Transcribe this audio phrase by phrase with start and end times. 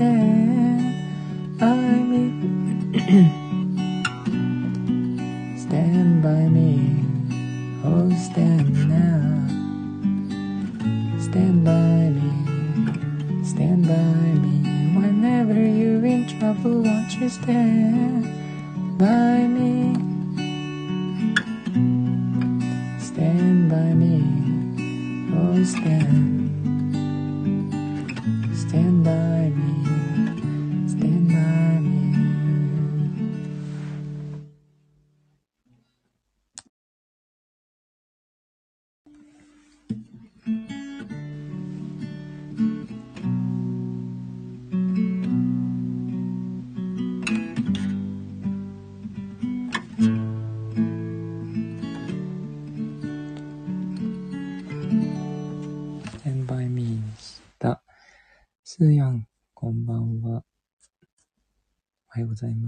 [0.00, 0.49] there.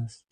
[0.03, 0.27] ます。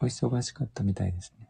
[0.00, 1.45] お忙しかったみたいですね。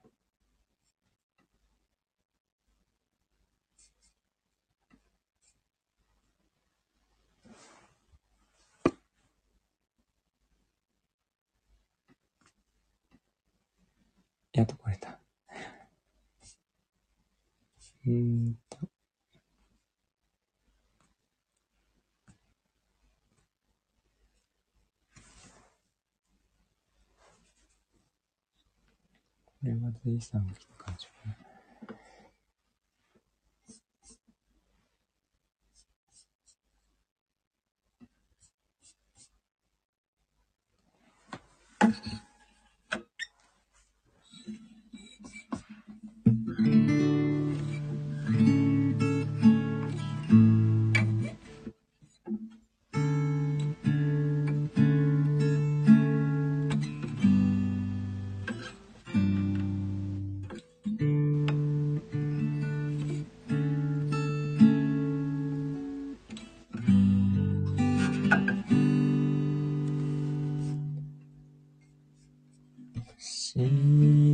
[30.18, 31.45] ジさんが来た感じかな。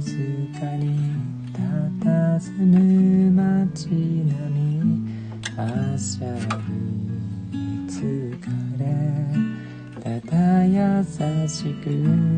[0.01, 0.11] 静
[0.59, 0.99] かに
[1.53, 3.97] 佇む街並
[4.51, 4.81] み
[5.57, 6.27] はしゃ
[7.51, 7.59] ぎ
[7.89, 8.37] 疲
[8.79, 8.83] れ
[10.03, 11.05] ただ優
[11.49, 12.32] しく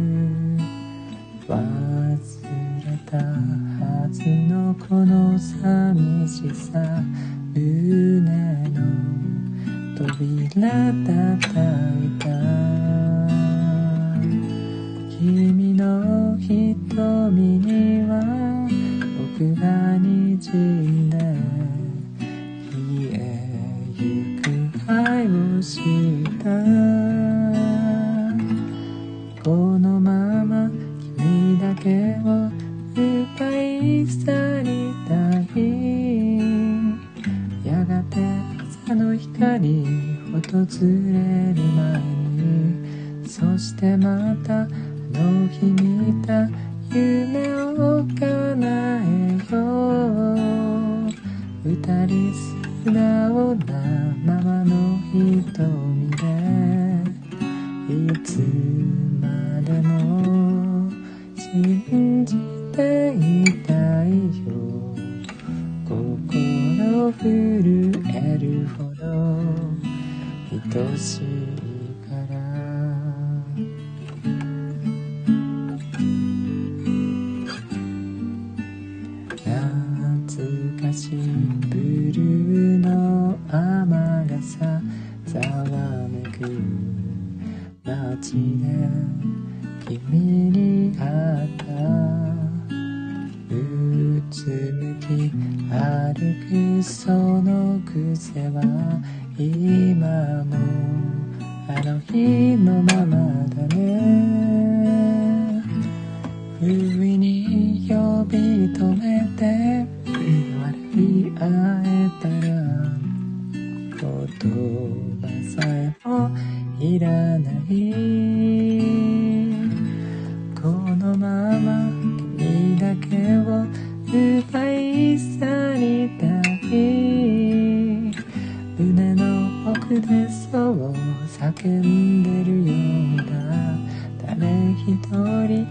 [134.87, 135.67] Hidori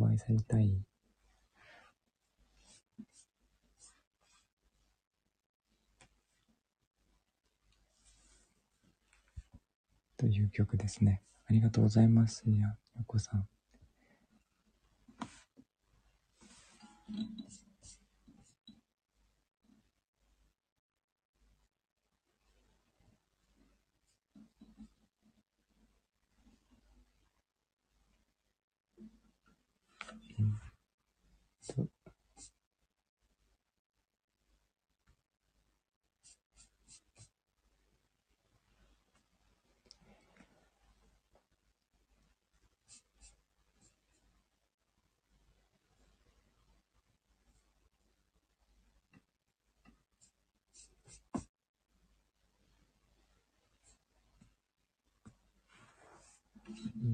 [0.00, 0.82] お会いされたい
[10.16, 11.22] という曲ですね。
[11.46, 12.42] ありがとうございます。
[12.46, 12.76] いや、よ
[13.06, 13.59] こさん。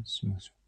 [0.04, 0.65] しましょう。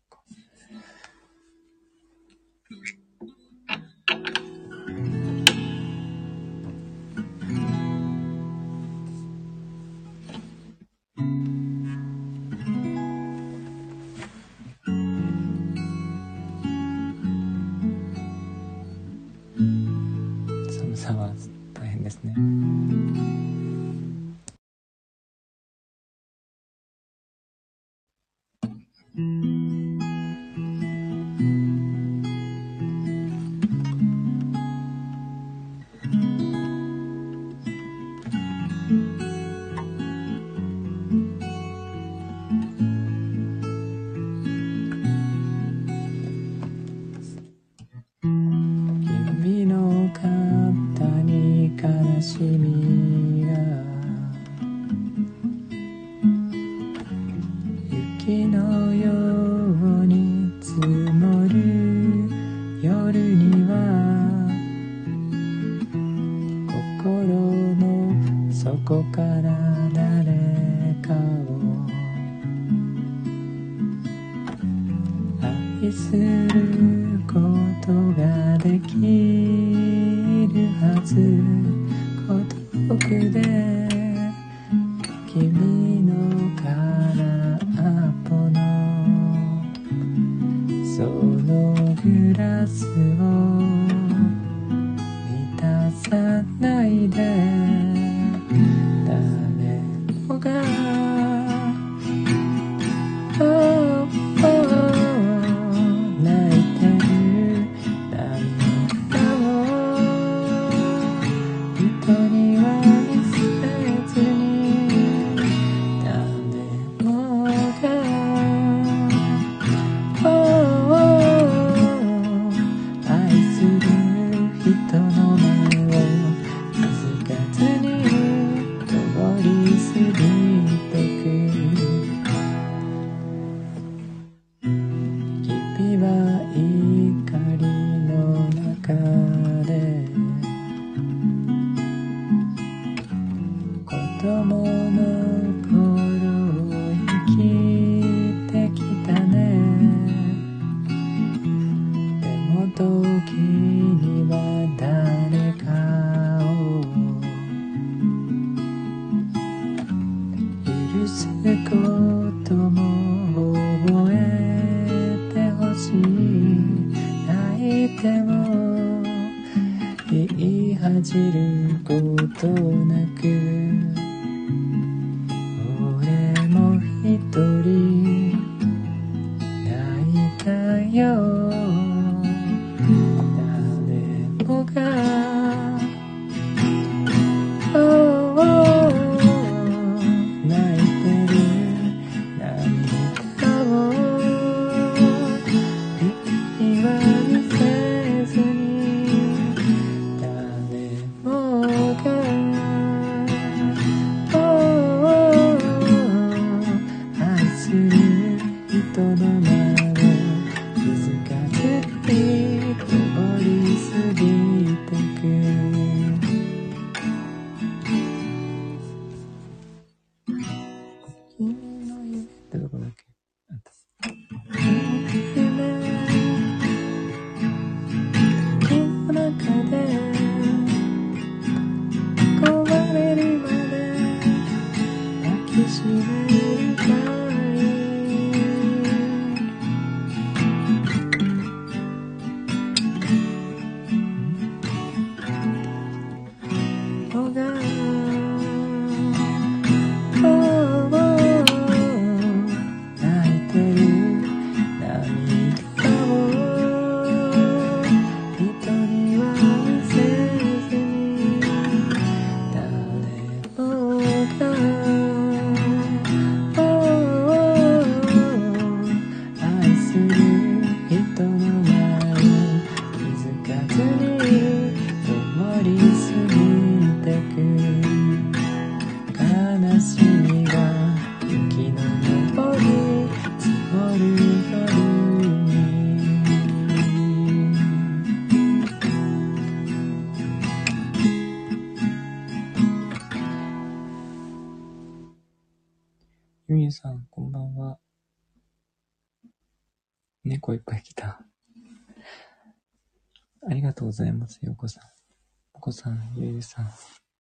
[306.39, 306.71] ゆさん。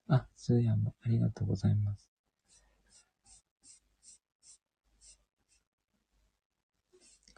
[0.10, 2.08] あ、すうやんもありがとうございます。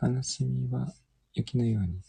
[0.01, 0.93] 悲しみは
[1.33, 2.01] 雪のように。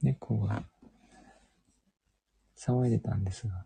[0.00, 0.62] 猫が
[2.56, 3.64] 騒いでたんですが、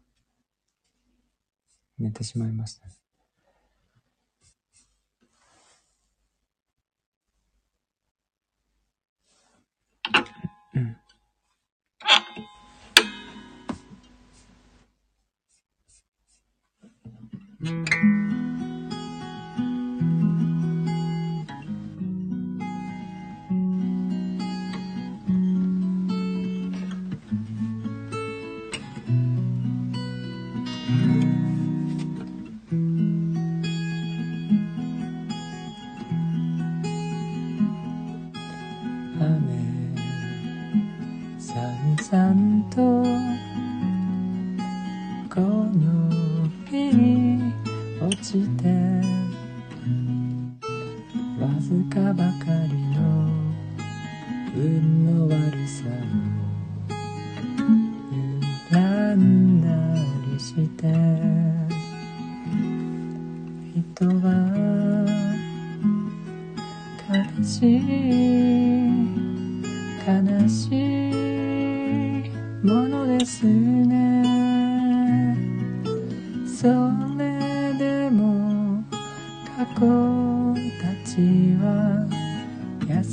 [1.99, 3.07] 寝てしまいました、ね。
[17.62, 18.17] Mm-hmm.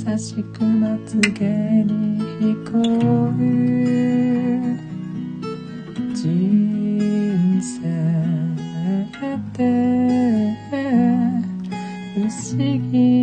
[0.08, 1.46] 優しくまつげ
[1.84, 2.78] に聞こ
[3.40, 3.42] え
[6.14, 7.88] 人生
[9.34, 9.58] って
[12.14, 12.56] 不思
[12.92, 13.15] 議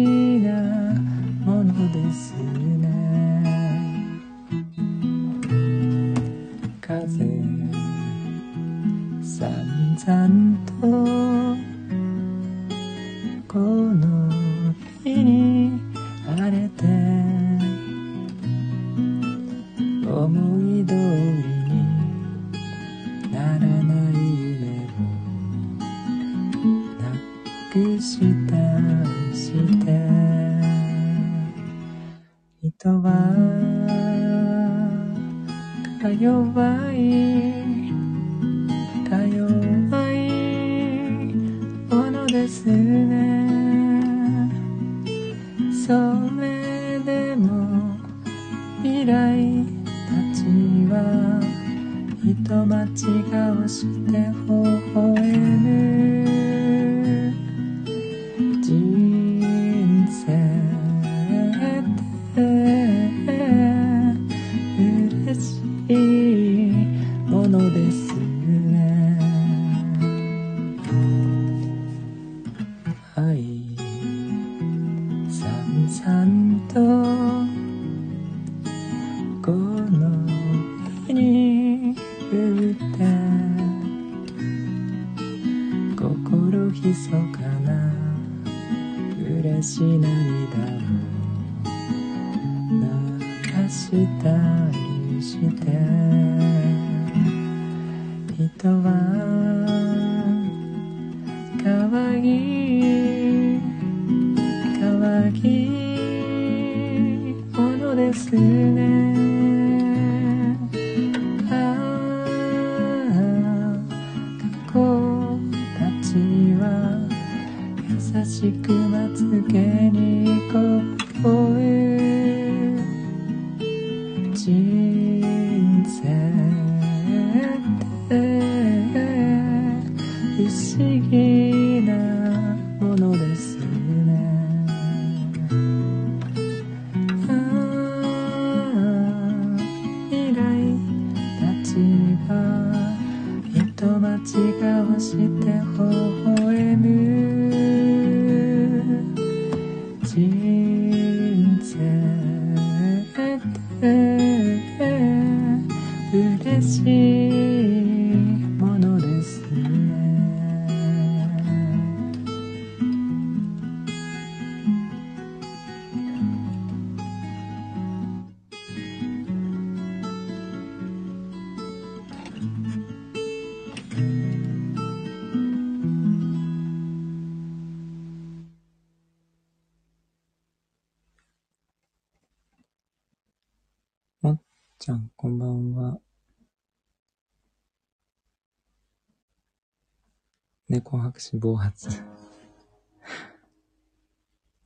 [191.13, 191.89] 拍暴発。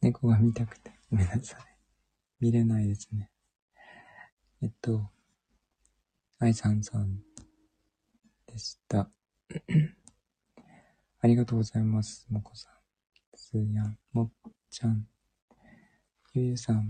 [0.01, 1.77] 猫が見たくて、ごめんなさい。
[2.39, 3.31] 見れないですね。
[4.61, 5.11] えっと、
[6.39, 7.21] 愛さんさん
[8.45, 9.11] でした。
[11.19, 12.25] ありがとうございます。
[12.29, 12.73] もこさん、
[13.35, 15.07] すーやん、もっちゃん、
[16.33, 16.81] ゆゆさん、あ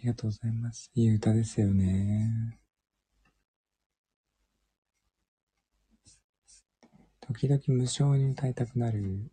[0.00, 0.90] りがとうございます。
[0.94, 2.63] いい歌ですよね。
[7.26, 9.30] 時々無性に歌いたくなる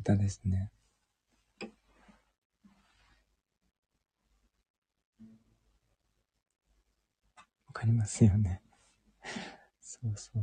[0.00, 0.70] 歌ですね。
[7.66, 8.62] わかりますよね。
[9.80, 10.42] そうそう。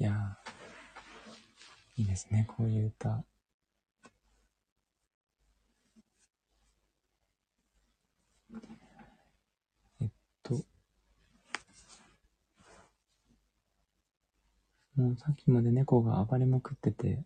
[0.00, 0.36] いや
[1.96, 3.24] いいですね、こういう歌。
[14.96, 17.24] もうさっきまで猫が暴れまくってて、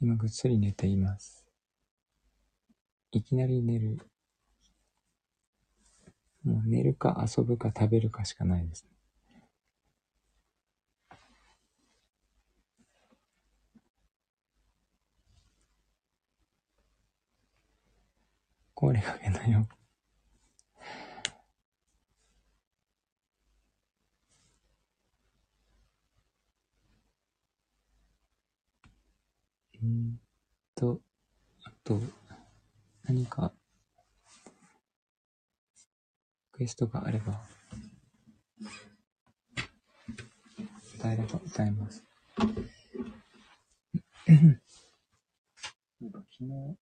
[0.00, 1.44] 今ぐっすり寝ています。
[3.10, 3.98] いきなり寝る。
[6.44, 8.90] もう寝るか遊ぶか食べるかしかないですね。
[18.74, 19.66] これかけなよ。
[29.82, 30.18] うん
[30.74, 31.00] と、
[31.64, 32.00] あと、
[33.04, 33.52] 何か、
[36.52, 37.38] クエストがあれば、
[40.96, 42.02] 歌えれば歌います。
[46.00, 46.78] なんか昨日、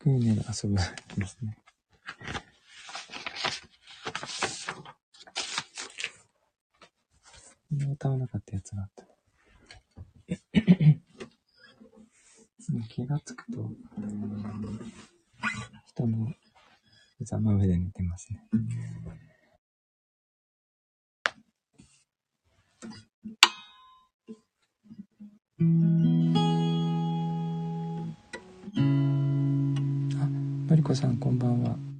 [0.00, 0.76] グーネで遊ぶ
[1.18, 1.63] ですね。
[7.94, 9.06] 歌わなかったやつがあった。
[12.58, 13.70] その気がつくと、
[15.86, 16.34] 人の
[17.18, 18.42] 膝の上で寝てますね。
[30.16, 30.26] あ、
[30.68, 31.93] のりこさんこんばんは。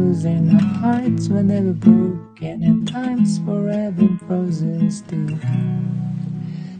[0.00, 5.38] losing our hearts were never broken at times forever frozen still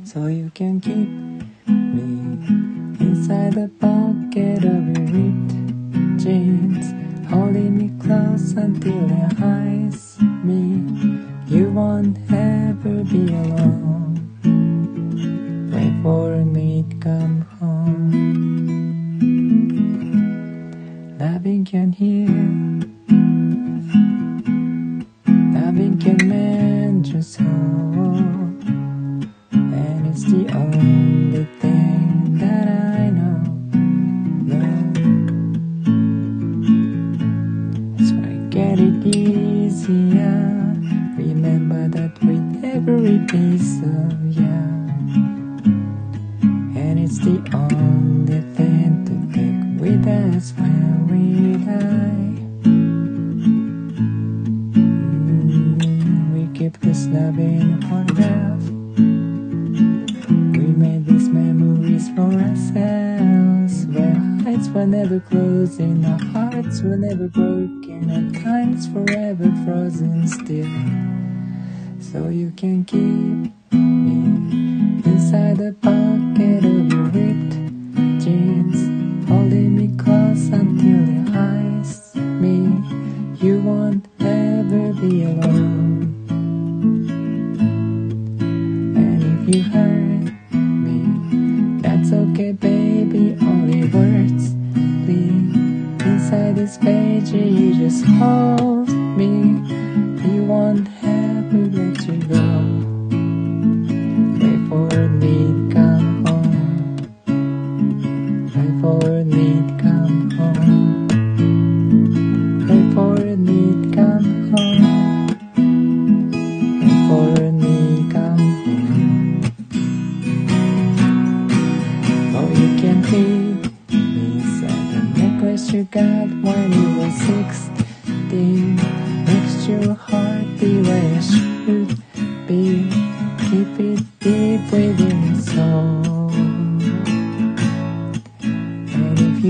[0.04, 1.08] so you can keep
[1.68, 2.08] me
[3.06, 5.54] inside the pocket of your ripped
[6.22, 6.86] jeans
[7.30, 10.82] holding me close until your eyes me.
[11.46, 14.16] You won't ever be alone.
[15.72, 18.10] Wait for me to come home.
[21.18, 22.79] Loving can heal
[25.80, 27.46] thinking, man, just how.
[29.50, 33.40] And it's the only thing that I know.
[34.50, 34.62] No.
[38.06, 40.76] So I get it easier.
[41.16, 43.80] Remember that with every piece
[65.00, 65.18] never
[65.78, 70.68] in our hearts were never broken, and time's forever frozen still.
[71.98, 76.09] So you can keep me inside the pond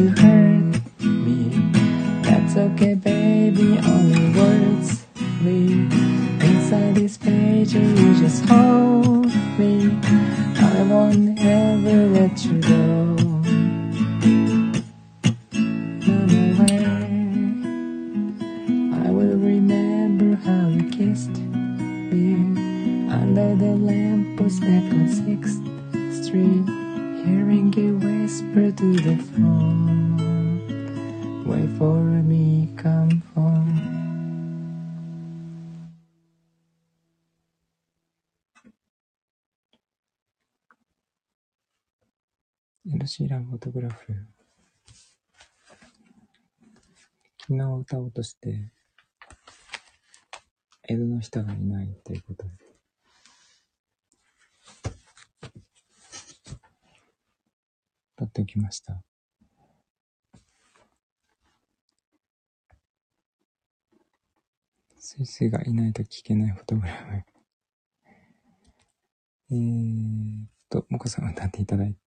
[0.00, 1.50] you hurt me,
[2.22, 3.78] that's okay, baby.
[3.84, 5.04] Only words
[5.42, 5.92] leave
[6.42, 9.19] inside this page, you just hold
[43.60, 44.14] トグラフ。
[47.42, 48.72] 昨日歌おうとして、
[50.88, 52.50] 江戸の人がいないということで。
[58.16, 59.02] 歌っておきました。
[64.96, 67.24] 先生がいないと聞けないフォトグラフ。
[69.50, 71.98] えーっと、もこさん歌っていただいて、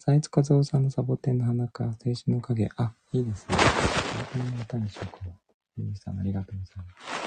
[0.00, 2.68] 財津和夫さんのサボテンの花か、青春の影。
[2.76, 3.56] あ、いいですね。
[4.32, 5.32] この歌にしようかな。
[5.76, 7.24] ゆみさん、ありがとうございます。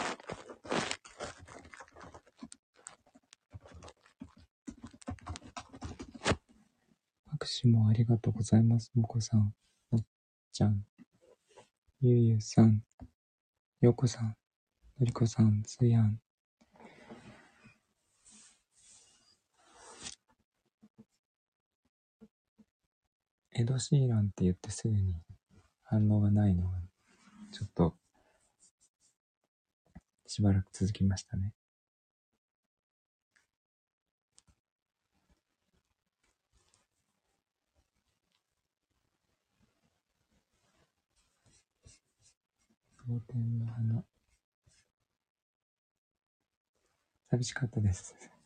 [7.32, 8.92] 拍手もありがとうございます。
[8.96, 9.54] もこさん、
[9.92, 10.06] もっ
[10.52, 10.84] ちゃん、
[12.02, 12.84] ゆうゆうさん、
[13.82, 14.36] ようこさん、
[15.00, 16.20] のりこさん、つやん。
[23.60, 25.16] エド・シーランって言ってすぐに
[25.84, 26.78] 反応がないのが、
[27.52, 27.96] ちょっと、
[30.28, 31.56] しばらく続きましたね。
[42.96, 44.04] サボテンの花。
[47.32, 48.37] 寂しかったです。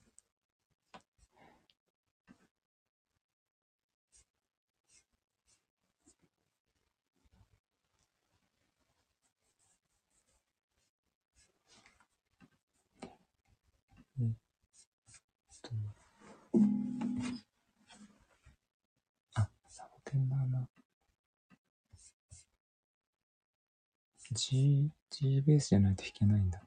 [24.33, 26.61] G、G ベースじゃないと弾けないんだ。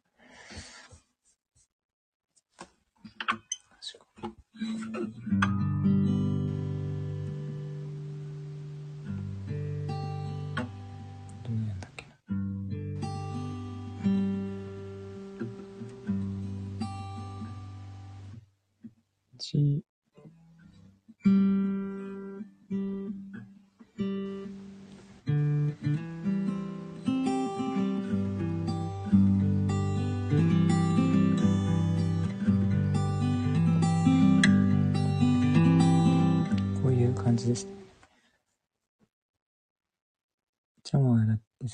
[2.58, 2.68] 確
[4.20, 4.28] か
[5.48, 5.53] に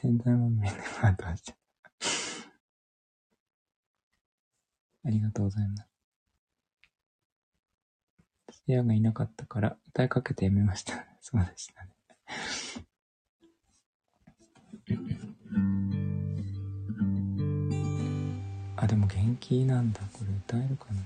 [0.01, 1.55] 洗剤もみんな回ってました。
[5.05, 5.87] ありがとうございます。
[8.51, 11.07] スヤがいなかったから歌いかけてやめました。
[11.21, 11.91] そうでしたね。
[18.77, 20.01] あ、でも元気なんだ。
[20.15, 21.03] これ歌えるかな。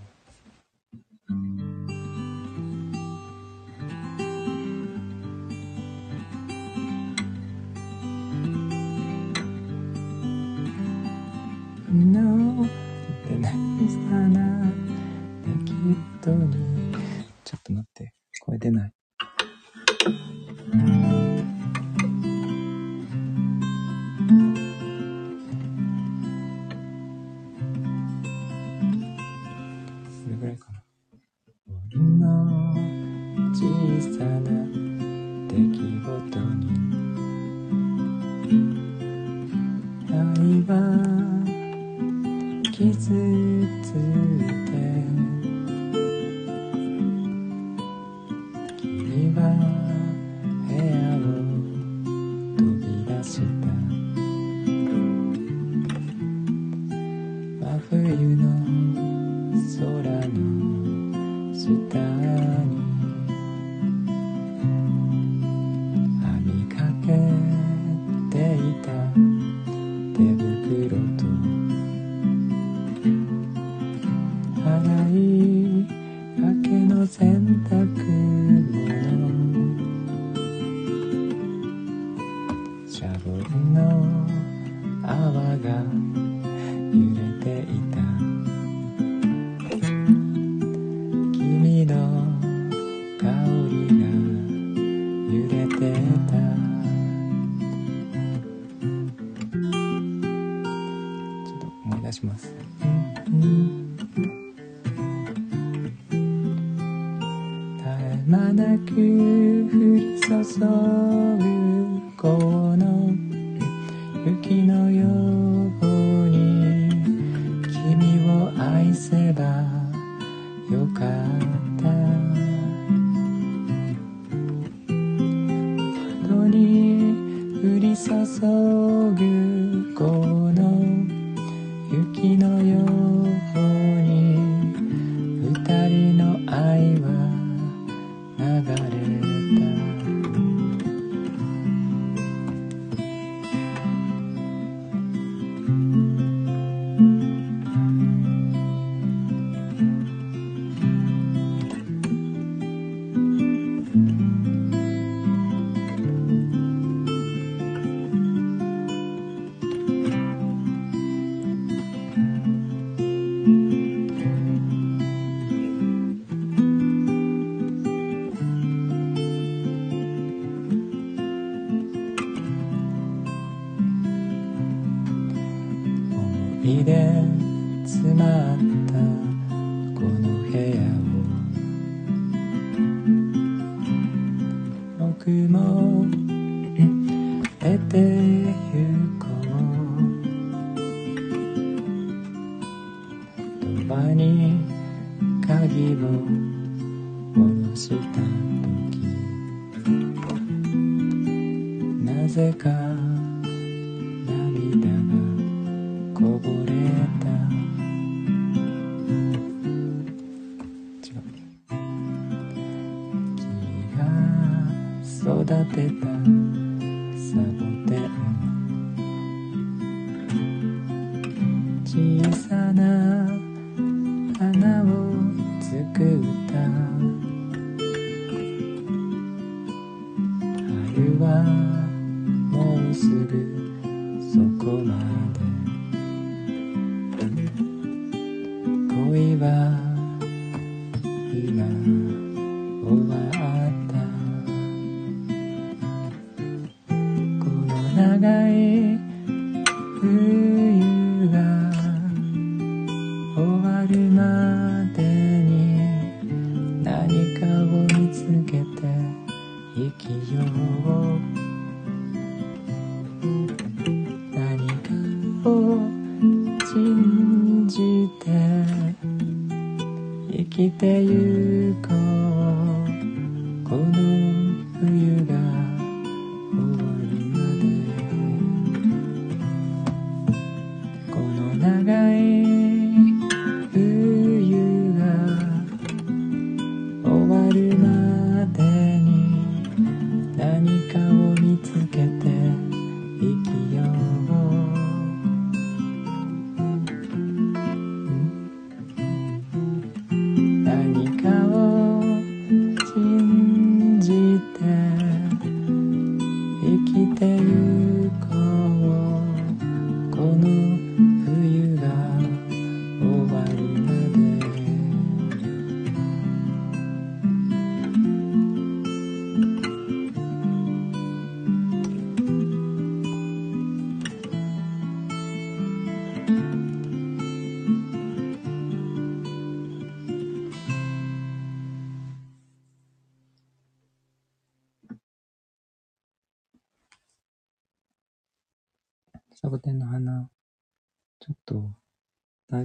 [221.94, 222.93] 小さな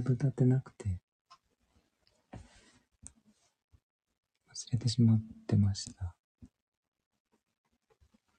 [0.00, 0.98] いぶ経ってなくて、
[2.32, 2.38] 忘
[4.72, 6.14] れてしまってました。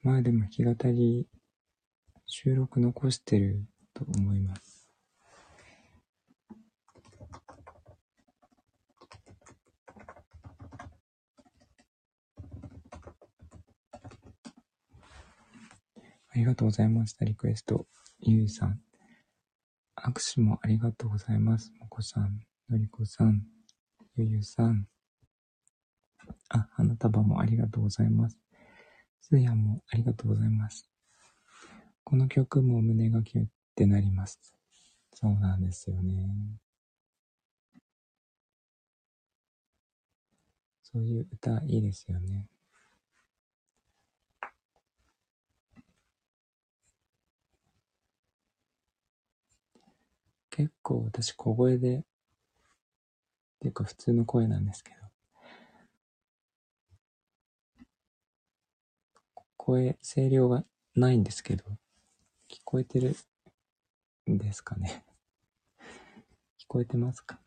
[0.01, 1.27] まあでも弾き語り、
[2.25, 4.89] 収録残してると思います。
[16.33, 17.23] ありがとうございました。
[17.23, 17.85] リクエスト。
[18.21, 18.90] ゆうさん。
[20.03, 21.71] 握手もありがとうございます。
[21.79, 22.39] もこさん、
[22.69, 23.43] のりこさん、
[24.15, 24.87] ゆゆさん。
[26.49, 28.37] あ、花束もありがとうございます。
[29.21, 30.89] すやもありがとうございます。
[32.03, 34.39] この曲も胸がキュってなります。
[35.13, 36.59] そうなんですよね。
[40.81, 42.47] そういう歌いいですよね。
[50.61, 52.01] 結構私小声で、っ
[53.61, 54.97] ていうか普通の声なんですけど、
[59.57, 60.63] 声、声量が
[60.95, 61.63] ないんですけど、
[62.47, 63.15] 聞こえてる
[64.29, 65.03] んですかね。
[66.59, 67.39] 聞こえてますか？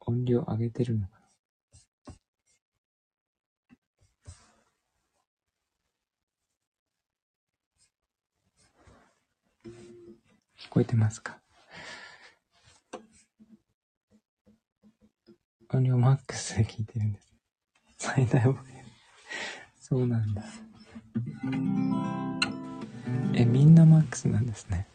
[0.00, 1.21] 音量上げてるのか
[10.72, 11.38] こえてますか？
[15.68, 17.30] 音量マックスで聞いてるんです。
[17.98, 18.62] 最大ボリューム。
[19.78, 20.42] そうなんだ。
[23.34, 24.86] え、みんなマックスなんですね。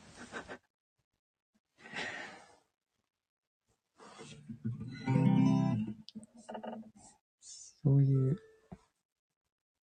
[7.84, 8.38] そういう、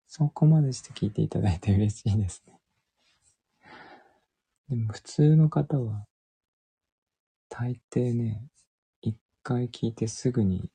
[0.07, 2.60] そこまでして聞いていただいて嬉しいですね。
[4.71, 6.07] でも普通の方は、
[7.49, 8.45] 大抵ね、
[9.03, 10.71] 一回聞いてすぐに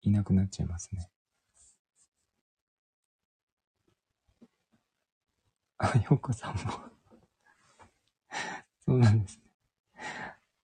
[0.00, 1.10] いなくなっちゃいますね。
[5.78, 6.60] あ、ようこさんも
[8.86, 9.42] そうなんですね。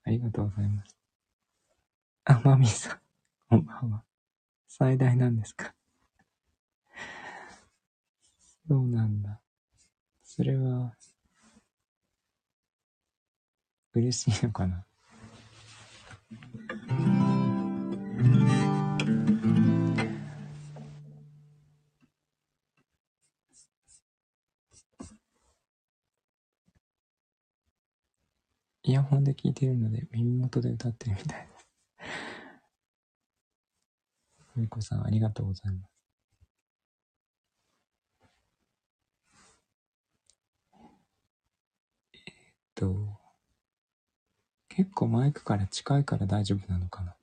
[0.05, 0.97] ありがとうございます。
[2.25, 3.01] あ、マミさん。
[3.51, 4.05] こんばんは。
[4.67, 5.75] 最大なんですか？
[8.69, 9.43] そうなんだ。
[10.23, 10.97] それは、
[13.93, 14.85] 嬉しいのかな？
[28.83, 31.67] イヤホンで聞いてるので耳元で歌ってるみたいです。
[34.55, 35.91] ふみこさんありがとうございます。
[42.15, 42.23] えっ
[42.75, 43.21] と、
[44.81, 47.15] 結構マイクから近いから大丈夫なのかな。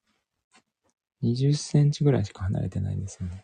[1.24, 3.42] 20センチぐらいしか離れてないんですよね。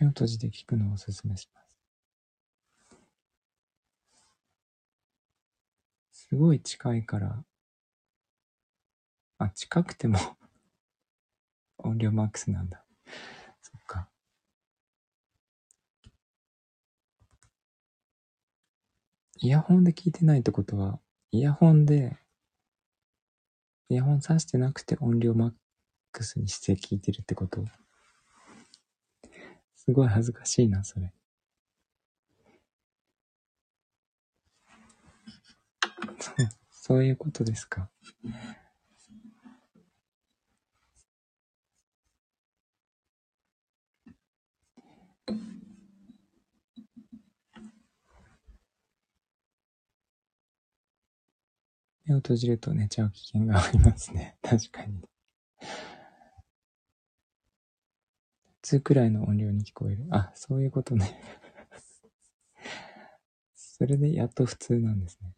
[0.00, 1.78] 目を閉じて聞くのをお勧めします。
[6.12, 7.44] すごい近いから、
[9.36, 10.18] あ、近くても
[11.76, 12.82] 音量マックスなんだ。
[13.60, 14.08] そっか。
[19.38, 20.98] イヤホンで聞いてないってことは、
[21.30, 22.16] イヤホンで、
[23.90, 25.52] イヤホン挿してなくて音量マッ
[26.10, 27.62] クスにして聞いてるってこと？
[29.74, 31.12] すごい恥ずかしいな、それ。
[36.18, 36.34] そう、
[36.70, 37.90] そういうことですか。
[52.06, 54.36] 目を閉じると寝ちゃう危険がありますね。
[54.42, 55.02] 確かに。
[58.62, 60.06] 普通くらいの音量に聞こえる。
[60.10, 61.20] あ、そういうことね。
[63.54, 65.34] それでやっと普通なんですね。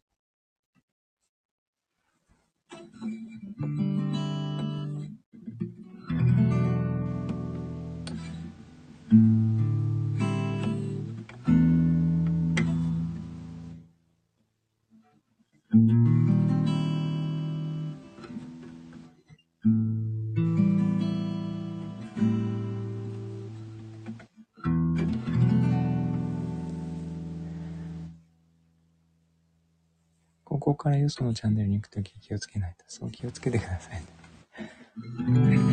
[30.79, 32.85] からよそのチャンネルに行くとき気をつけないと。
[32.87, 35.68] そう気をつけてくださいね。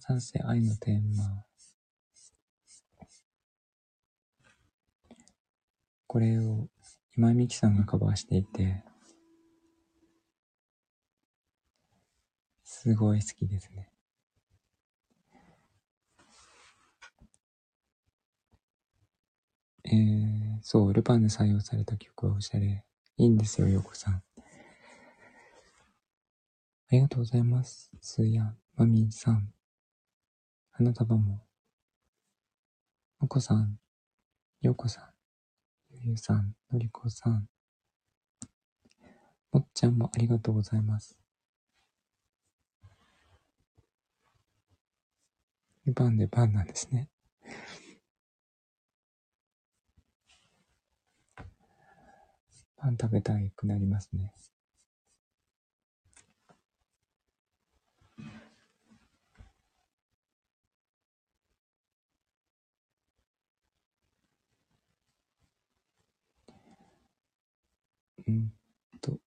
[0.00, 1.44] 賛成愛のテーマ。
[6.06, 6.68] これを
[7.16, 8.82] 今井美樹さんがカバーしていて、
[12.64, 13.90] すごい好きですね。
[19.84, 22.84] えー、そう、ルパンで採用された曲はおしゃれ。
[23.16, 24.14] いいんですよ、ヨコさん。
[24.14, 24.22] あ
[26.92, 27.90] りがとうございます。
[28.00, 29.57] スーヤン、マミーさん。
[30.78, 31.40] 花束も、
[33.18, 33.80] もこさん、
[34.60, 35.04] ようこさん、
[35.90, 37.48] ゆゆさん、のりこさん、
[39.50, 41.18] もっちゃんもありがとうございます。
[45.96, 47.08] パンでパンなんですね。
[52.76, 54.32] パン食べたくなりますね。
[68.28, 68.52] うん
[69.00, 69.18] と。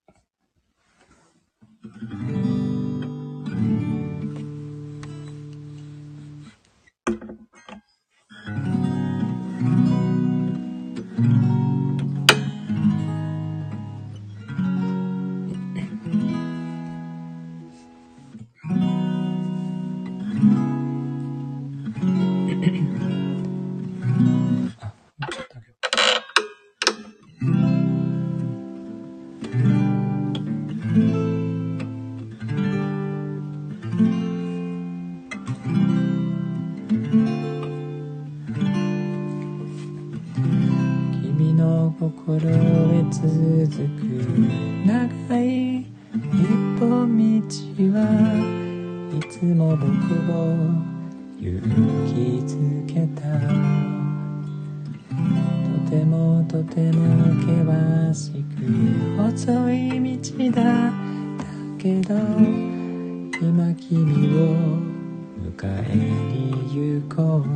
[42.31, 42.47] ころ
[43.11, 43.27] 続
[43.67, 44.07] く
[44.85, 44.95] 長
[45.41, 45.85] い一
[46.79, 47.19] 本道
[47.91, 47.97] は
[49.11, 49.83] いつも僕
[50.31, 50.33] を
[51.41, 51.59] 勇
[52.07, 52.55] 気づ
[52.87, 53.21] けた。
[55.67, 56.99] とてもとても
[57.41, 58.63] 険しく
[59.17, 60.61] 細い道だ。
[60.63, 60.93] だ
[61.77, 62.15] けど
[63.41, 63.91] 今君
[64.37, 64.39] を
[65.37, 66.39] 迎えに
[67.03, 67.47] 行こう。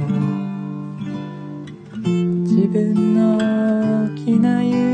[2.05, 3.94] 自分の
[4.39, 4.84] ない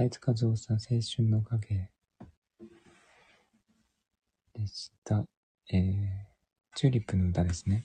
[0.00, 1.90] 財津和夫さん「青春の影」
[4.54, 5.28] でした。
[5.70, 6.26] えー、
[6.74, 7.84] チューリップの歌ですね。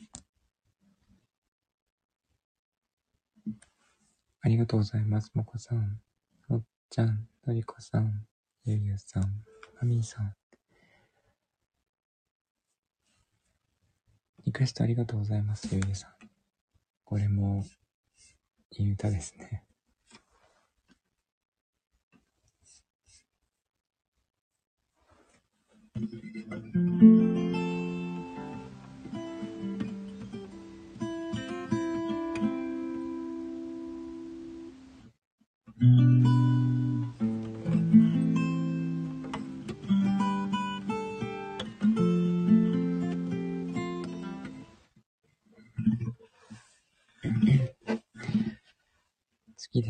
[4.40, 5.30] ありがとうございます。
[5.34, 6.02] もこさん、
[6.48, 8.26] おっちゃん、のりこさん、
[8.64, 9.44] ゆうゆうさん、
[9.76, 10.38] まみーさん。
[14.46, 16.16] リクエストありがとうございます、ゆうゆうさん。
[17.04, 17.66] これも、
[18.72, 19.65] いい歌ですね。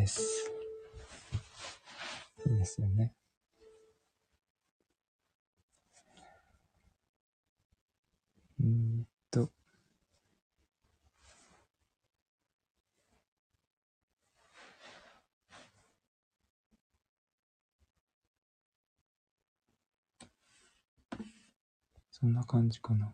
[0.06, 0.51] です。
[2.45, 3.12] いいですよね。
[8.60, 9.49] うんと。
[22.12, 23.12] そんな感じかな。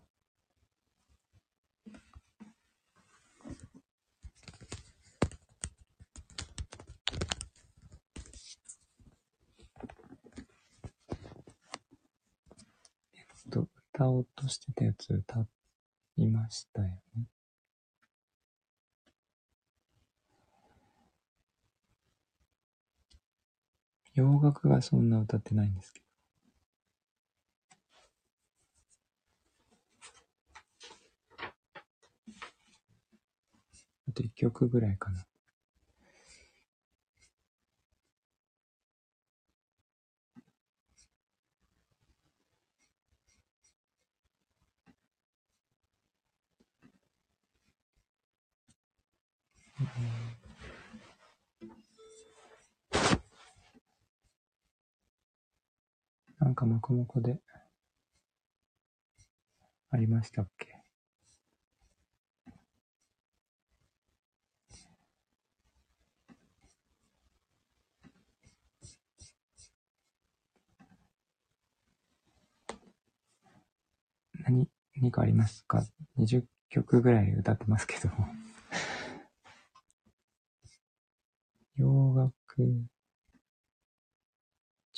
[13.52, 13.68] と
[14.02, 15.45] 歌おうとしてたやつ歌
[16.18, 17.26] いましたよね。
[24.16, 26.06] 洋楽がそんな歌ってないんですけど。
[34.10, 35.26] あと一曲ぐらいかな。
[56.62, 57.39] かもこもこで
[59.89, 60.84] ありましたっけ？
[74.43, 75.84] 何、何かありますか
[76.16, 78.07] ?20 曲ぐらい歌ってますけど。
[81.76, 82.32] 洋楽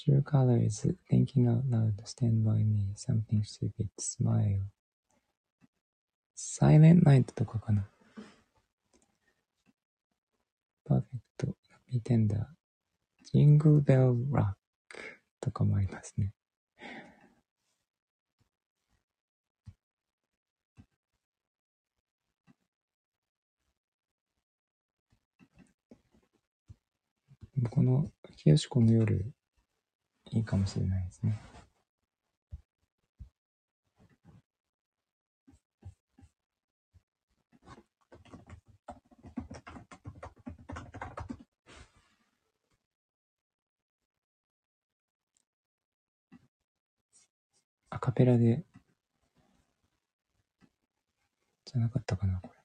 [0.03, 4.59] True color is thinking out loud, stand by me, something stupid, smile.
[6.35, 7.87] Silent night とかかな。
[10.85, 11.53] Perfect,
[11.89, 12.47] pretender,
[13.31, 16.33] ジングルベルラックとかもありますね。
[27.69, 29.31] この、清子の夜、
[30.33, 31.39] いいかもしれないですね。
[47.91, 48.65] アカペラで、
[51.65, 52.62] じゃなかったかな、これ。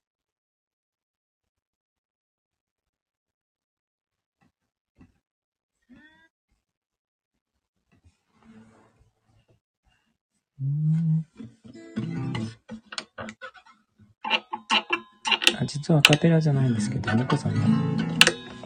[15.61, 17.61] あ実はアカペラじゃないんですけど、猫さんが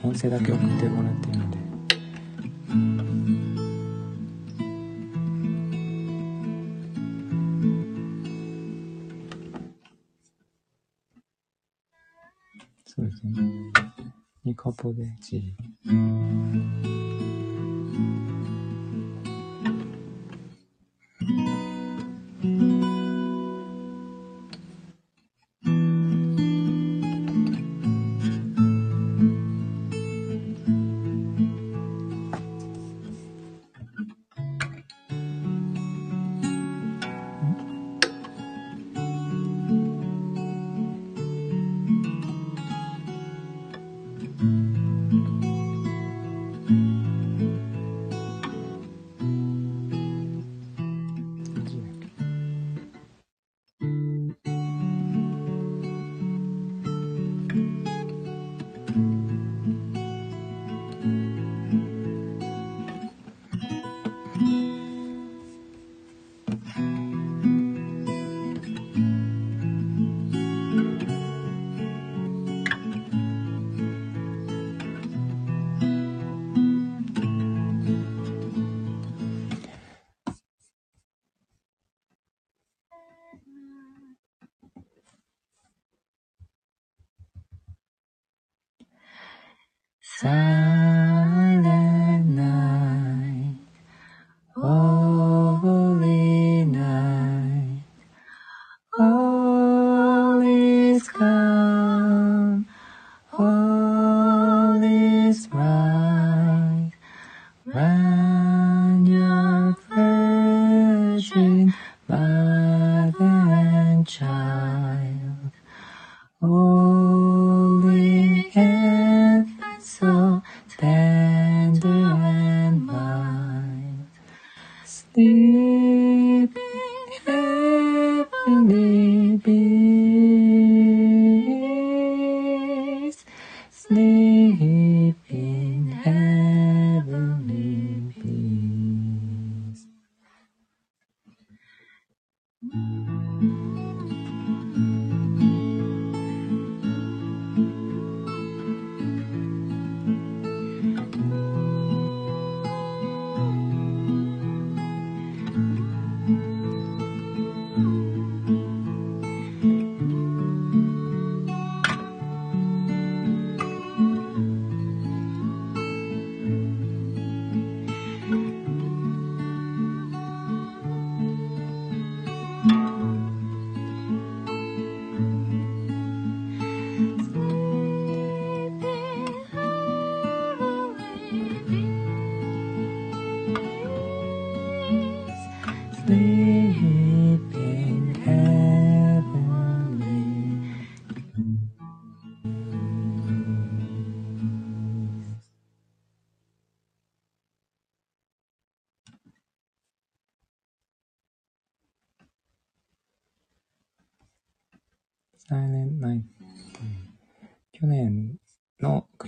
[0.03, 1.59] 音声だけ送ってもらってるので。
[12.85, 13.33] そうですね。
[14.45, 15.57] ニカポでチリ。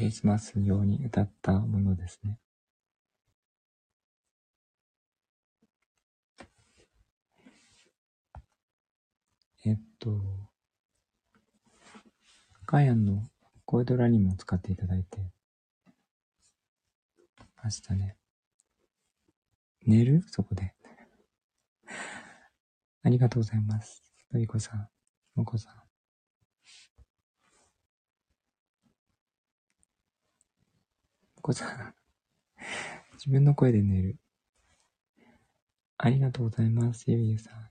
[0.04, 2.38] リスマス用に歌ったものですね。
[9.64, 10.20] えっと、
[12.66, 13.30] カヤンの
[13.64, 15.32] 声ドラにも使っていただいて
[17.62, 18.18] ましたね。
[19.86, 20.22] 寝る？
[20.26, 20.74] そこで。
[23.02, 24.02] ありがとうございます。
[24.32, 24.90] のりこさん、
[25.34, 25.83] もこさん。
[31.46, 31.94] こさん。
[33.16, 34.16] 自分の声で寝る。
[35.98, 37.70] ありがとうございます、ゆゆさん。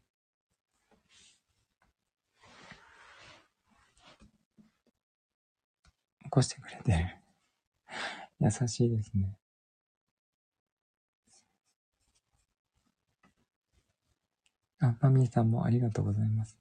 [6.25, 7.17] 起こしてくれてる。
[8.41, 9.39] 優しいですね。
[14.81, 16.59] あ、マミーさんもありがとうございます。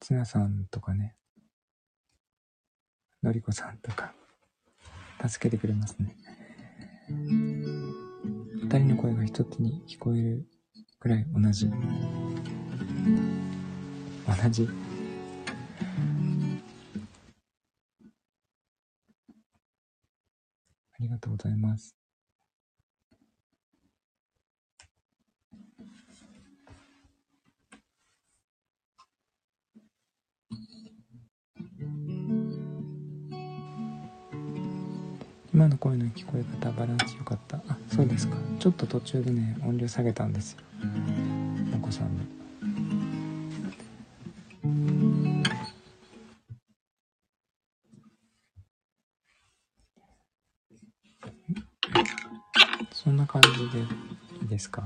[0.00, 1.19] ツナさんとかね、
[3.22, 4.14] のりこさんとか、
[5.28, 6.16] 助けてくれますね。
[7.08, 10.46] 二人の声が一つに聞こえる
[10.98, 11.68] くらい同じ。
[11.68, 11.74] 同
[14.50, 14.68] じ。
[20.92, 21.99] ありがとうございます。
[35.60, 37.58] 今の声の聞こえ方バランス良かった。
[37.68, 38.34] あそうですか。
[38.58, 40.60] ちょっと途中でね音量下げたんですよ。
[41.76, 42.24] お子さんの。
[52.90, 53.80] そんな感じで
[54.40, 54.82] いいですか？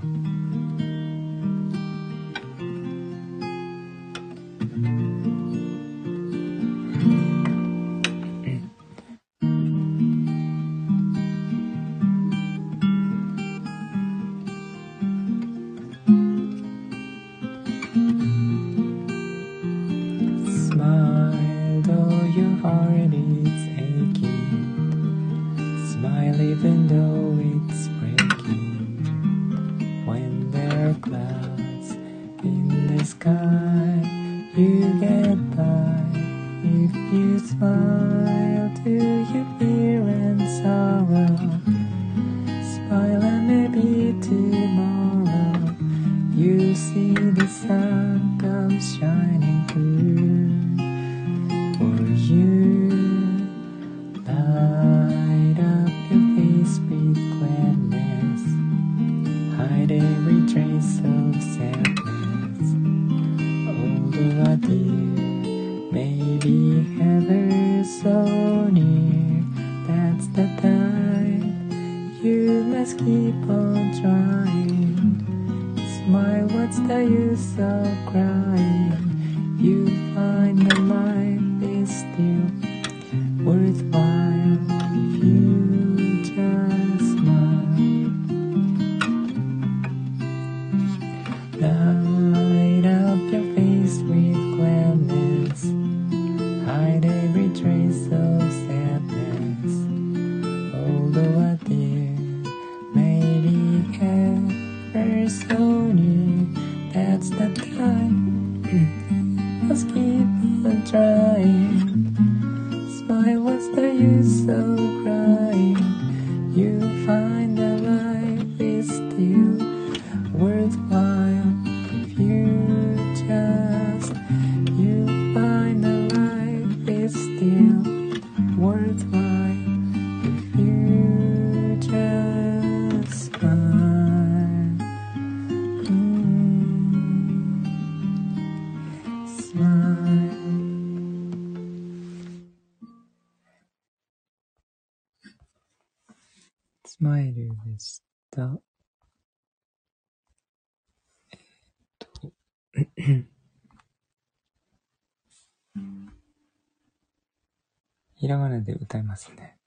[158.15, 159.59] ひらがなで歌いますね。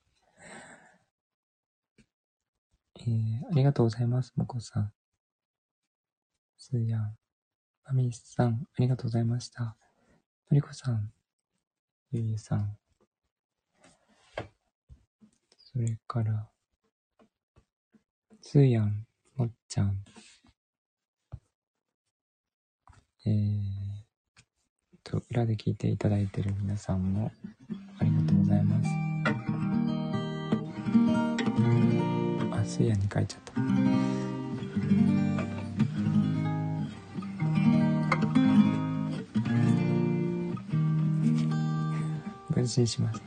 [3.00, 4.92] えー、ありがとうございます、もこさん。
[6.58, 7.16] すーやん。
[7.86, 9.64] まみさん、ありがとうございました。
[9.64, 9.76] の
[10.52, 11.14] りこさん、
[12.12, 12.78] ゆゆさん。
[15.58, 16.50] それから、
[18.42, 19.06] つーやん、
[19.36, 20.04] もっちゃん。
[23.28, 23.52] えー、
[25.04, 27.30] と、裏で聞いていただいている皆さんも、
[28.00, 28.90] ありがとうございます。
[32.54, 33.54] あ、すやに書いちゃった。
[42.54, 43.22] 分身します。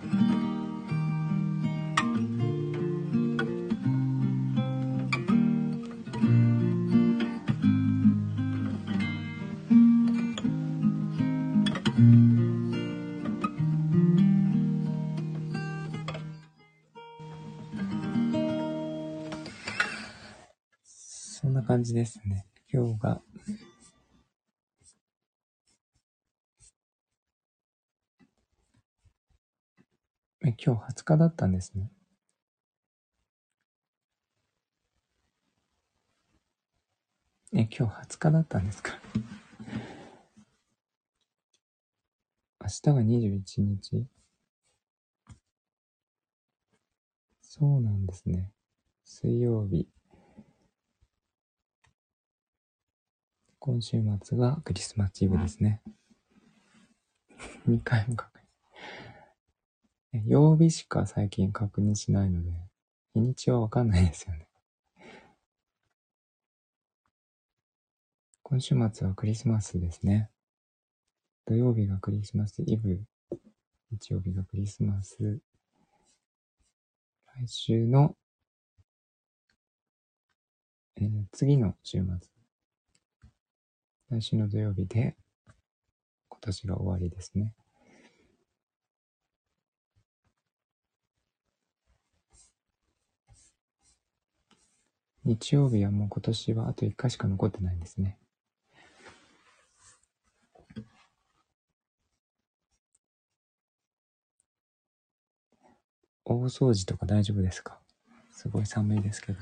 [21.80, 22.44] 感じですね。
[22.70, 23.22] 今日が、
[30.44, 31.90] え、今日20日だったんですね。
[37.54, 39.00] え、今日20日だったんですか？
[42.60, 44.06] 明日が21日
[47.40, 48.52] そうなんですね。
[49.02, 49.88] 水曜日。
[53.62, 55.82] 今週末がクリスマスイブですね。
[57.68, 58.40] 2回も確
[60.14, 60.22] 認。
[60.26, 62.50] 曜日しか最近確認しないので、
[63.12, 64.48] 日にちはわかんないですよね。
[68.42, 70.30] 今週末はクリスマスですね。
[71.44, 73.02] 土曜日がクリスマスイブ。
[73.90, 75.38] 日曜日がクリスマス。
[77.36, 78.16] 来週の、
[80.96, 82.39] えー、次の週末。
[84.10, 85.16] 来週の土曜日で、
[86.28, 87.54] 今年が終わりですね。
[95.24, 98.18] 日曜日はもう今年はあと1回しか残ってないんですね。
[106.24, 107.78] 大掃除とか大丈夫ですか？
[108.32, 109.38] すごい寒いですけど。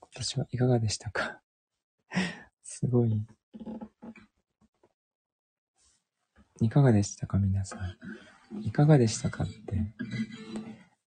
[0.00, 1.42] 今年はいかがでしたか？
[2.78, 3.26] すごい。
[6.60, 7.78] いかがでしたか皆さ
[8.52, 8.60] ん？
[8.62, 9.94] いかがでしたかって、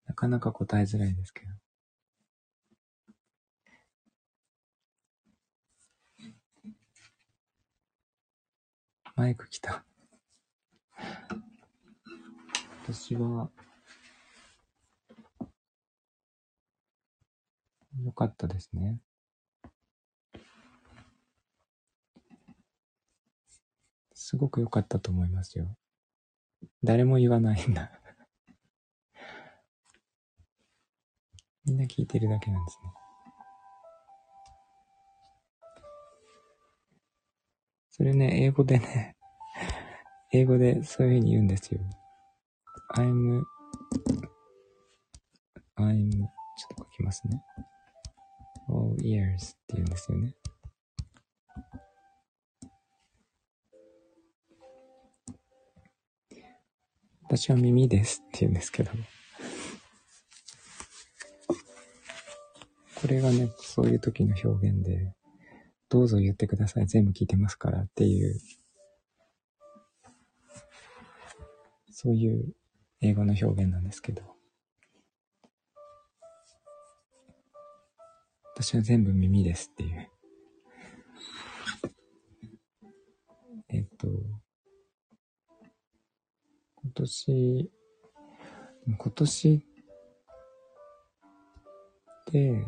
[0.05, 1.51] なかなか答えづらいですけど。
[9.18, 9.84] マイク来た。
[12.86, 13.51] 私は、
[18.05, 19.01] よかったですね。
[24.30, 25.73] すごく良かったと思いますよ。
[26.84, 27.89] 誰も言わないんだ
[31.63, 32.91] みんな聞いてるだけなんですね。
[37.89, 39.15] それね、英語でね、
[40.34, 41.80] 英語でそういう風に言うんですよ。
[42.95, 43.45] I'm,
[45.78, 46.30] I'm, ちょっ
[46.75, 47.41] と書きますね。
[48.67, 50.36] all ears って言うんですよね。
[57.30, 58.91] 私は耳ですって言うんですけど。
[62.95, 65.13] これがね、そういう時の表現で、
[65.89, 66.88] どうぞ言ってください。
[66.88, 68.39] 全部聞いてますからっていう、
[71.91, 72.55] そういう
[73.01, 74.23] 英語の表現なんですけど。
[78.55, 80.09] 私は全部耳ですっていう。
[83.67, 84.07] えっと、
[86.88, 87.72] 今年、
[88.88, 89.66] 今年
[92.32, 92.66] で、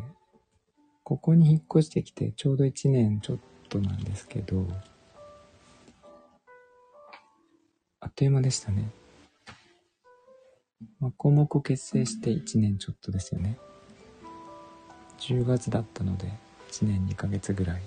[1.02, 3.38] ここに引っ越してきてちょうど1年ちょっ
[3.70, 4.66] となんですけど、
[8.00, 8.90] あっという間でしたね。
[10.98, 13.56] まあ、項目結成して1年ちょっとですよね。
[15.18, 16.30] 10月だったので、
[16.70, 17.82] 1年2ヶ月ぐらい。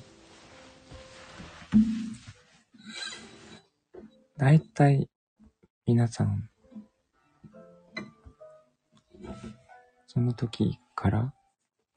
[4.37, 5.07] だいたい
[5.85, 6.49] 皆さん、
[10.07, 11.33] その時から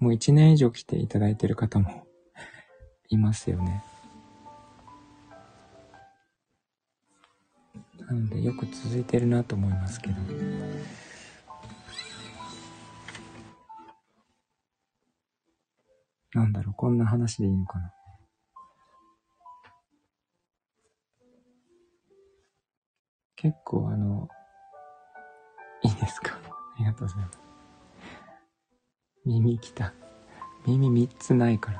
[0.01, 2.05] もう1年以上来ていただいてる方も
[3.11, 3.85] いますよね。
[8.01, 10.17] なのでよく続いてるなと思いますけど。
[16.35, 17.96] なんだろう、こんな話でいいのかな。
[23.47, 24.29] 結構あの、
[25.85, 26.33] いいですか？
[26.35, 27.39] ありがとうございます。
[29.25, 29.93] 耳きた。
[30.67, 31.71] 耳三つないか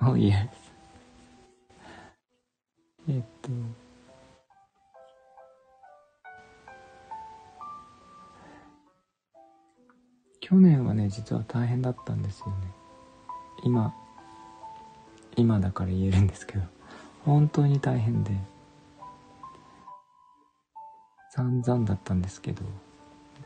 [0.00, 0.08] ら。
[0.08, 0.50] おいえ。
[3.08, 3.50] えっと、
[10.40, 12.54] 去年はね、実は大変だったんですよね。
[13.62, 13.94] 今
[15.36, 16.64] 今だから言えるんですけど
[17.24, 18.32] 本当に大変で
[21.34, 22.60] 散々だったんですけど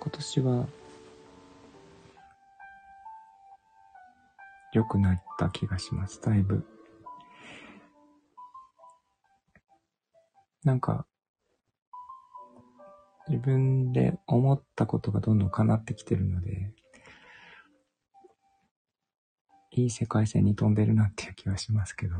[0.01, 0.66] 今年は
[4.72, 6.66] 良くなった気がしますだいぶ
[10.64, 11.07] なんか
[13.28, 16.72] 自分で思ったことがどんどん叶ってきてるので
[19.70, 22.16] いい世界線に飛んでるなっていう気はしますけど。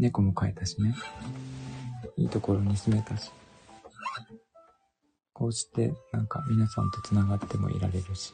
[0.00, 0.94] 猫も飼えたしね。
[2.16, 3.30] いいところに住めたし。
[5.34, 8.32] こうしてなんか皆さんと繋がってもいられるし。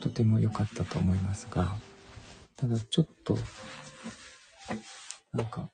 [0.00, 1.74] とても良かったと思いますが、
[2.54, 3.36] ただちょっと、
[5.32, 5.70] なんか、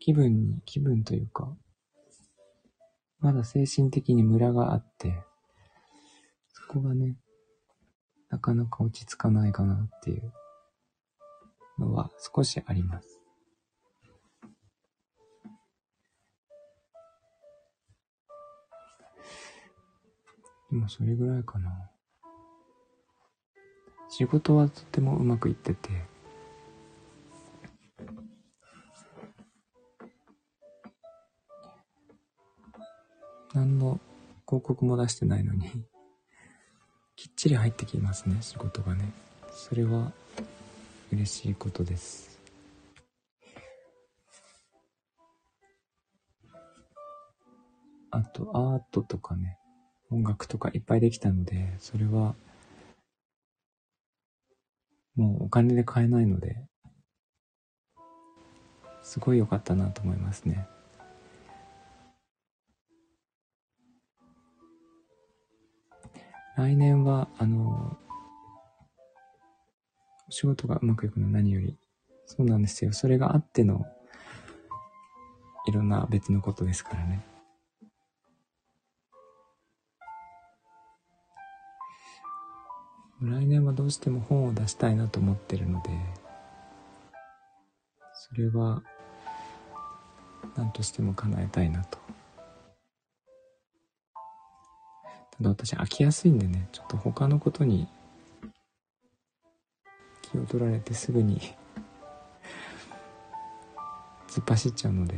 [0.00, 1.56] 気分に、気分というか、
[3.20, 5.22] まだ精神的にムラがあって、
[6.68, 7.16] こがね、
[8.28, 10.32] なかなか落ち着かないかなっていう
[11.78, 13.18] のは少しあります。
[20.70, 21.90] でもそれぐらいかな。
[24.10, 25.90] 仕事はとてもうまくいってて、
[33.54, 33.98] 何の
[34.46, 35.70] 広告も出してないのに
[37.28, 39.12] っちり入ってきますね、仕事がね。
[39.52, 40.12] それは
[41.12, 42.38] 嬉しいことです。
[48.10, 49.58] あと、アートとかね、
[50.10, 52.34] 音楽とかいっぱいできたので、それは、
[55.14, 56.64] もうお金で買えないので、
[59.02, 60.66] すごい良かったなと思いますね。
[66.58, 67.96] 来年は、あの、
[70.28, 71.78] 仕事がうまくいくの何より。
[72.26, 72.92] そうなんですよ。
[72.92, 73.86] それがあっての、
[75.68, 77.24] いろんな別のことですからね。
[83.22, 85.90] 来年はどうしても本を出したいなと思ってるので、
[88.14, 88.82] それは、
[90.56, 92.07] 何としても叶えたいなと。
[95.38, 97.86] ただ私飽きやすいんでね、ちょっと他のことに
[100.20, 101.38] 気を取られてすぐに
[104.26, 105.14] 突っ走っちゃうので、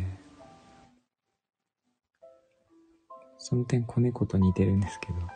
[3.38, 5.20] その点子猫と似てるんですけど。
[5.20, 5.26] よ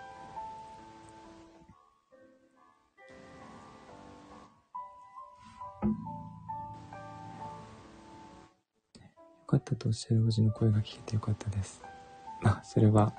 [9.46, 11.82] かったとおっしゃるおじの声が聞けてよかったです。
[12.42, 13.14] まあ、それは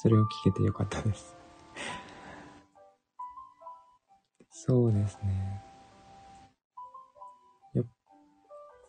[0.00, 1.36] それを聞けてよかったです。
[4.48, 5.60] そうですね。
[7.74, 7.84] よ、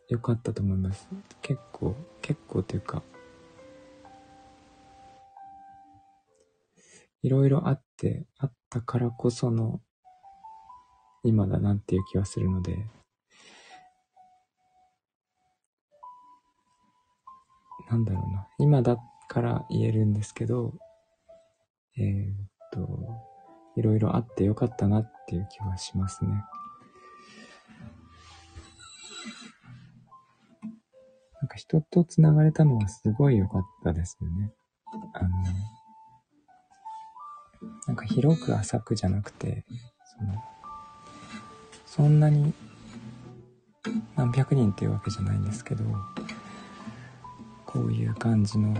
[0.10, 1.08] よかったと思います。
[1.42, 3.02] 結構、結構というか、
[7.24, 9.82] いろいろあって、あったからこその、
[11.24, 12.86] 今だなっていう気はするので、
[17.90, 18.48] なんだろうな。
[18.60, 20.76] 今だから言えるんですけど、
[22.00, 22.36] えー、っ
[22.72, 22.88] と、
[23.76, 26.32] いろいろあってよかったなっていう気はしますね。
[31.42, 34.54] なんか人と繋がれたのはすごい良かったですよね。
[35.14, 35.30] あの、
[37.88, 39.66] なんか広く浅くじゃなくて、
[40.18, 40.44] その、
[41.86, 42.54] そんなに
[44.16, 45.84] 何百人っていうわけじゃないんですけど、
[47.66, 48.74] こういう感じの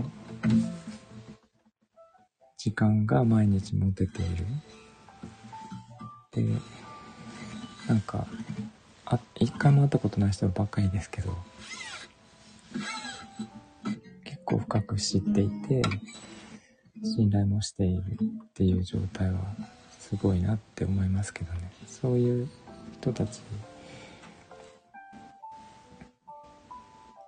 [2.62, 4.44] 時間が毎日持てている。
[6.30, 6.44] で、
[7.88, 8.26] なんか、
[9.06, 11.34] あ、一回も会ったことない人ばっかりですけど、
[14.24, 15.80] 結構深く知っていて、
[17.02, 19.40] 信頼もしているっていう状態は
[19.98, 21.60] すごいなって思いますけどね。
[21.86, 22.48] そういう
[23.00, 23.40] 人たち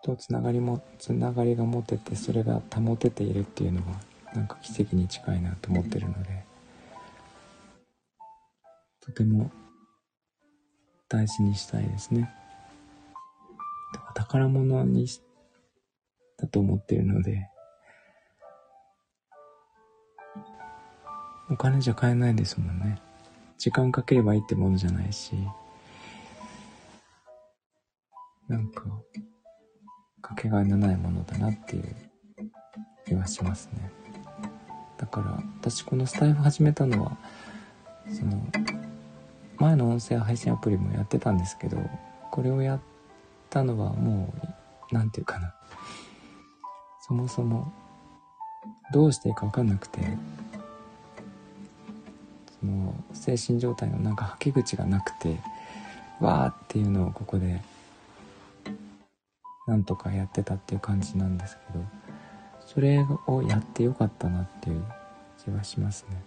[0.04, 6.44] とつながりも、つながりが持てて、それが保てているっていうのはなんか奇跡に近いなと思ってるので、
[9.00, 9.50] とても
[11.08, 12.32] 大事にしたいですね。
[14.14, 15.20] 宝物にし、
[16.38, 17.48] だと思ってるので、
[21.50, 22.98] お金じゃ買えないですもんね。
[23.58, 25.34] 時間かければいいってものじゃないし、
[28.48, 28.84] なんか、
[30.20, 31.94] かけがえのないものだなっていう
[33.06, 34.01] 気はしますね。
[35.02, 37.16] だから私このスタイフ始めたのは
[38.08, 38.40] その
[39.58, 41.76] 前の音声配信アプリもやってたんですけど
[42.30, 42.80] これをやっ
[43.50, 44.32] たのはも
[44.90, 45.54] う何て言うかな。
[47.00, 47.72] そもそも
[48.92, 49.98] どうしていいか分かんなくて
[52.60, 55.36] その精神状態のなんかはけ口がなくて
[56.20, 57.60] わーっていうのをここで
[59.66, 61.84] なんとかやってたっていう感じなんですけど、
[62.72, 64.82] それをやってよかったなっていう
[65.44, 66.22] 気はしますね。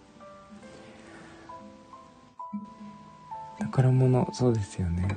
[3.59, 5.07] 宝物、そうですよね。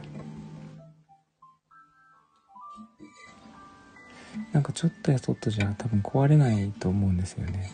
[4.52, 7.70] なんかちょっとやそっとじゃ多分壊れないと思うんですよね。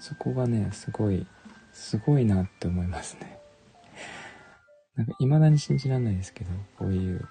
[0.00, 1.26] そこがね、すごい、
[1.74, 3.38] すごいなって思いますね。
[4.94, 7.28] なんか未だに信じられないですけど、こういう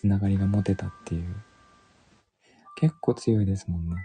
[0.00, 1.34] つながりが持てたっていう。
[2.76, 3.96] 結構強いですもんね。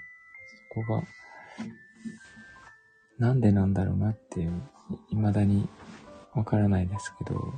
[0.73, 1.03] そこが、
[3.17, 4.61] なんでなんだろうなっていう、
[5.11, 5.69] 未だに
[6.33, 7.53] わからないですけど、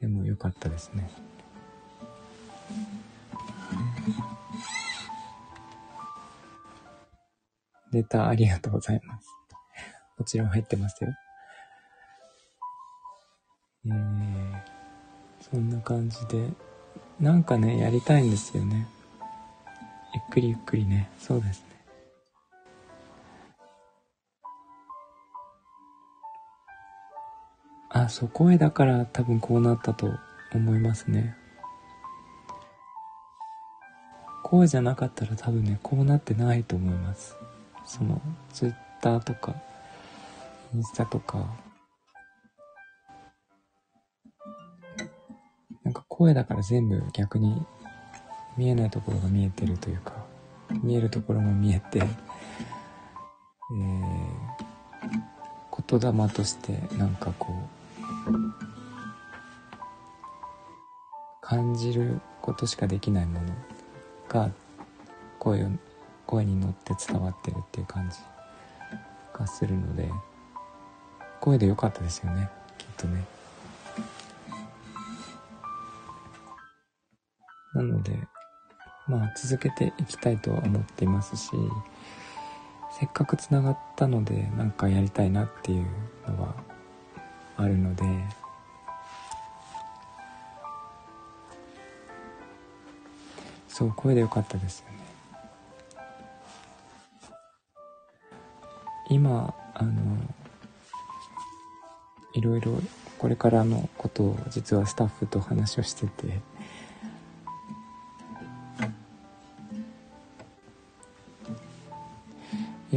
[0.00, 1.08] でも良かったですね。
[7.92, 9.28] レターありがとうございます。
[10.18, 11.10] こちらも入ってますよ。
[13.86, 14.39] えー、
[15.50, 16.48] そんな感じで、
[17.18, 18.86] なんかね、やりたいんですよね。
[20.14, 21.66] ゆっくりゆっくりね、そうですね。
[27.90, 30.08] あ、そう、声だから多分こうなったと
[30.54, 31.36] 思いますね。
[34.44, 37.36] 声じゃなかったら多分ね、こうなってないと思います。
[37.84, 38.20] その、
[38.52, 39.54] ツイッターとか、
[40.74, 41.46] インスタとか、
[46.20, 47.64] 声だから全部逆に
[48.58, 50.12] 見えないところが見えてるというか、
[50.82, 57.60] 見えるところも見えて、えー、言霊としてなんかこう、
[61.40, 63.46] 感じることしかできないもの
[64.28, 64.50] が
[65.38, 65.68] 声を
[66.26, 68.18] 声に乗って伝わってるっていう感じ
[69.32, 70.10] がするので
[71.40, 73.39] 声で良かったですよねきっとね。
[77.80, 78.12] なので
[79.08, 81.50] まあ続けていきたいとは思っていますし
[82.98, 85.86] せっかくつながったのでなんかやりたいなっていう
[86.28, 86.54] のは
[87.56, 88.04] あるので
[93.68, 95.00] そう声で良かったですよね。
[99.08, 99.92] 今あの
[102.34, 102.80] いろいろ
[103.18, 106.40] これからのことを実はスタッフと話をしてて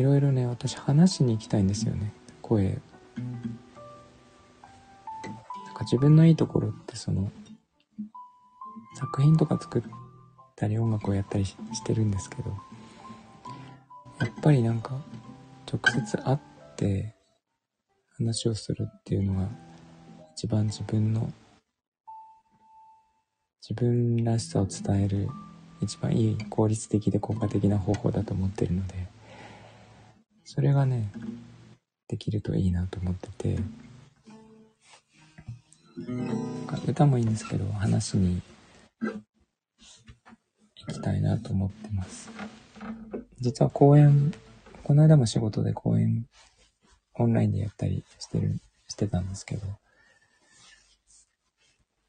[0.04, 2.12] いろいろね私話しに行きたいんですよね。
[2.42, 2.64] 声。
[2.66, 2.76] なん
[5.74, 7.32] か自分のいいところってその
[8.96, 9.84] 作品とか作っ
[10.58, 11.56] たり音楽をやったりし
[11.86, 12.50] てるんですけど
[14.20, 15.00] やっぱりなんか
[15.72, 16.40] 直接会っ
[16.76, 17.16] て
[18.18, 19.48] 話をするっていうのが
[20.34, 21.32] 一番自分の
[23.62, 25.30] 自分らしさを伝える
[25.80, 29.13] 一番いい効率的で効果的な方法だと思ってるので。
[30.54, 31.10] それがね
[32.08, 33.60] できるといいなと思ってて。
[36.88, 38.42] 歌もいいんですけど話に
[40.76, 42.30] 行きたいなと思ってます。
[43.40, 44.34] 実は公演
[44.84, 46.26] この間も仕事で講演、
[47.14, 48.60] オンラインでやったりしてる、
[48.90, 49.66] してたんですけど、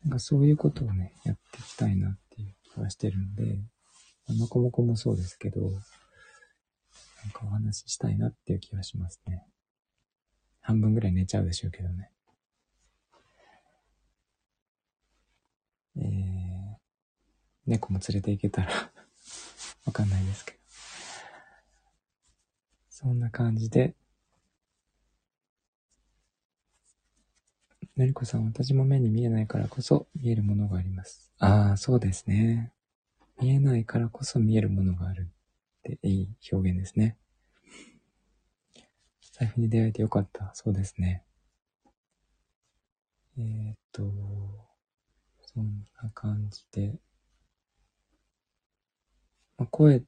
[0.04, 3.58] なんかそういうことをね、やっていきたいなっていう気はしてるので、
[4.40, 5.70] まこもこもそうですけど、
[7.24, 9.46] なんかお話ししたいなっていう気はしますね。
[10.60, 12.10] 半分ぐらい寝ちゃうでしょうけどね。
[15.96, 16.76] えー、
[17.66, 18.70] 猫も連れて行けたら
[19.86, 20.58] わかんないですけど。
[22.90, 23.94] そんな感じで、
[27.96, 31.32] のりこさん、私も目に見えないからこそ見えるものがあります。
[31.38, 32.72] ああ、そうですね。
[33.40, 35.28] 見えないからこそ見えるものがある
[35.92, 37.16] っていい表現ですね。
[39.32, 40.50] 財布に出会えてよかった。
[40.54, 41.24] そうですね。
[43.36, 44.02] えー、っと、
[45.52, 46.94] そんな感じで、
[49.58, 50.02] まあ、声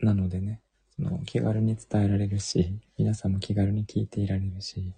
[0.00, 0.62] なのでね、
[0.96, 4.94] その気軽に伝えられるし、皆さんも気軽に聞いていられるし、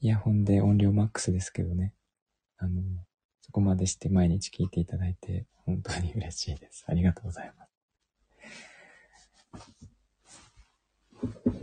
[0.00, 1.94] イヤホンで音量マックスですけどね、
[2.58, 2.82] あの、
[3.40, 6.84] そこまでして毎日聞いていただいて、本当に嬉しいです。
[6.88, 7.65] ありがとうございます。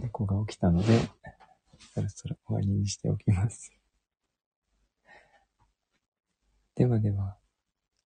[0.01, 0.99] 猫が起きたので、
[1.93, 3.71] そろそろ終わりにしておきます。
[6.75, 7.37] ではでは、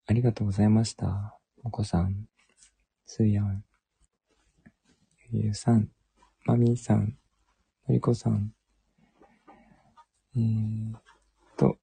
[0.07, 1.37] ありがとうございました。
[1.63, 2.27] お子さん、
[3.05, 3.63] すいやん。
[5.31, 5.89] ゆうさん、
[6.45, 7.17] まみーさん、
[7.87, 8.53] のりこさん、
[10.35, 11.01] えーっ
[11.57, 11.77] と、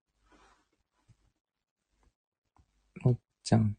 [3.02, 3.76] もっちゃん。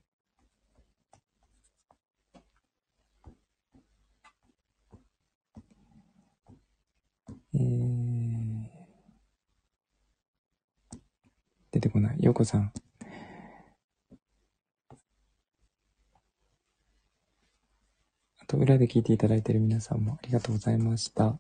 [11.76, 12.24] 出てこない。
[12.24, 12.72] ようこさん。
[18.40, 21.38] あと、裏で聞いていただいている皆さんもありがとうございました。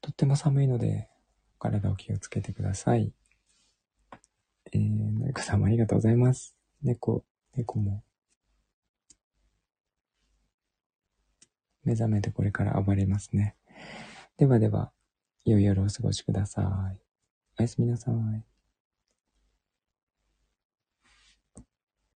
[0.00, 1.10] とっても寒いので、
[1.56, 3.12] お体を気をつけてください。
[4.72, 6.56] えー、のりこさんもありがとうございます。
[6.82, 7.22] 猫、
[7.54, 8.02] 猫も。
[11.84, 13.56] 目覚めてこれから暴れますね。
[14.38, 14.90] ではでは、
[15.44, 17.07] 良い夜をお過ごしください。
[17.58, 18.57] おやすみなさい。